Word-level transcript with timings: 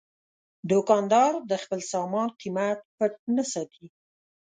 دوکاندار 0.69 1.33
د 1.49 1.51
خپل 1.63 1.79
سامان 1.91 2.27
قیمت 2.41 2.79
پټ 2.97 3.13
نه 3.35 3.43
ساتي. 3.51 3.85